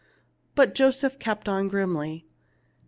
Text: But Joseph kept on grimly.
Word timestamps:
But 0.55 0.73
Joseph 0.73 1.19
kept 1.19 1.47
on 1.47 1.67
grimly. 1.67 2.25